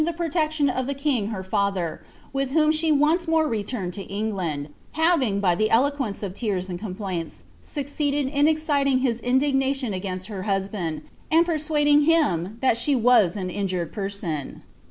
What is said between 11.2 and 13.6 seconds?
and persuading him that die was an